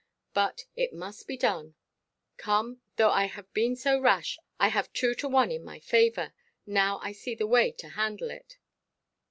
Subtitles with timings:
[0.33, 1.75] But it must be done.
[2.37, 6.33] Come, though I have been so rash, I have two to one in my favour,
[6.65, 8.57] now I see the way to handle it.